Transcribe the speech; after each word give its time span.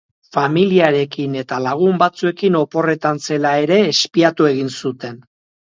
Familiarekin 0.35 1.35
eta 1.41 1.59
lagun 1.67 2.01
batzuekin 2.03 2.59
oporretan 2.63 3.21
zela 3.29 3.55
ere 3.67 3.81
espiatu 3.93 4.53
egin 4.55 4.77
zuten. 4.83 5.25